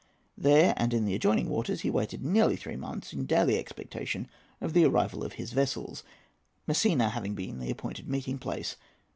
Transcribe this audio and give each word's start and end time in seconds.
There, 0.35 0.73
and 0.77 0.95
in 0.95 1.05
the 1.05 1.13
adjoining 1.13 1.47
waters, 1.47 1.81
he 1.81 1.91
waited 1.91 2.25
nearly 2.25 2.55
three 2.55 2.75
months, 2.75 3.13
in 3.13 3.27
daily 3.27 3.59
expectation 3.59 4.27
of 4.59 4.73
the 4.73 4.83
arrival 4.83 5.23
of 5.23 5.33
his 5.33 5.51
vessels, 5.53 6.01
Messina 6.65 7.09
having 7.09 7.35
been 7.35 7.59
the 7.59 7.69
appointed 7.69 8.09
meeting 8.09 8.39
place. 8.39 8.77